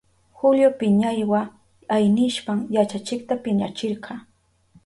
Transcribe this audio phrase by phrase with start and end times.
[0.37, 1.41] Julio piñaywa
[1.97, 4.13] aynishpan yachachikta piñachirka.